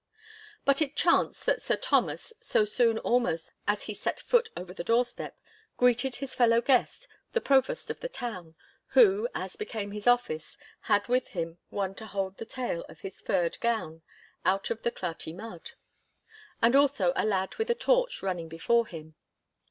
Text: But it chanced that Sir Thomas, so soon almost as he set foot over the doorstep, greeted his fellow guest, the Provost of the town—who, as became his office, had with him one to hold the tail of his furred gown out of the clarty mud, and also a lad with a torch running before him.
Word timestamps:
But 0.65 0.81
it 0.81 0.95
chanced 0.95 1.45
that 1.45 1.61
Sir 1.61 1.75
Thomas, 1.77 2.33
so 2.41 2.65
soon 2.65 2.97
almost 2.97 3.51
as 3.67 3.83
he 3.83 3.93
set 3.93 4.19
foot 4.19 4.49
over 4.57 4.73
the 4.73 4.83
doorstep, 4.83 5.37
greeted 5.77 6.15
his 6.15 6.33
fellow 6.33 6.59
guest, 6.59 7.07
the 7.33 7.39
Provost 7.39 7.91
of 7.91 7.99
the 7.99 8.09
town—who, 8.09 9.29
as 9.35 9.55
became 9.57 9.91
his 9.91 10.07
office, 10.07 10.57
had 10.79 11.07
with 11.07 11.27
him 11.27 11.59
one 11.69 11.93
to 11.93 12.07
hold 12.07 12.37
the 12.37 12.45
tail 12.45 12.83
of 12.89 13.01
his 13.01 13.21
furred 13.21 13.59
gown 13.59 14.01
out 14.43 14.71
of 14.71 14.81
the 14.81 14.89
clarty 14.89 15.35
mud, 15.35 15.69
and 16.63 16.75
also 16.75 17.13
a 17.15 17.23
lad 17.23 17.57
with 17.57 17.69
a 17.69 17.75
torch 17.75 18.23
running 18.23 18.49
before 18.49 18.87
him. 18.87 19.13